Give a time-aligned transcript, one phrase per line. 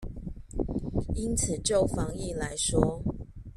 [1.13, 3.03] 因此就防疫來說